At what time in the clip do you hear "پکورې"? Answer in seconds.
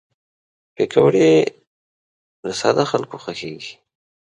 0.75-1.31